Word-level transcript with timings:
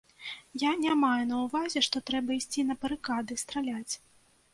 Я 0.61 0.69
не 0.85 0.93
маю 1.01 1.27
на 1.31 1.37
ўвазе, 1.41 1.83
што 1.87 2.01
трэба 2.07 2.37
ісці 2.39 2.65
на 2.71 2.77
барыкады, 2.87 3.37
страляць. 3.43 3.93